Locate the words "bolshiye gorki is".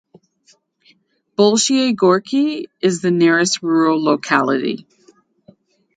1.37-3.01